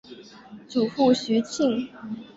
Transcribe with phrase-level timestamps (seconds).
[0.67, 1.87] 祖父徐庆。